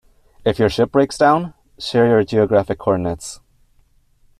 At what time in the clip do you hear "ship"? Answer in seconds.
0.69-0.91